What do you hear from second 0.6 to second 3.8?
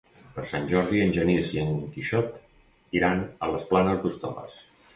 Jordi en Genís i en Quixot iran a les